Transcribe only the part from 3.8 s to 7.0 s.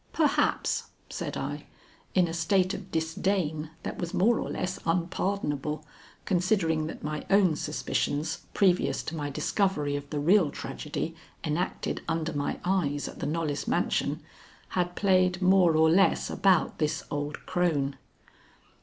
that was more or less unpardonable, considering